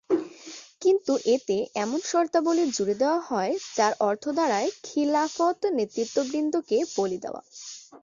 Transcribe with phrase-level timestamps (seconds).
[0.81, 7.41] কিন্তু এতে এমন শর্তাবলি জুড়ে দেওয়া হয় যার অর্থ দাঁড়ায় খিলাফত নেতৃবৃন্দকে বলি দেওয়া।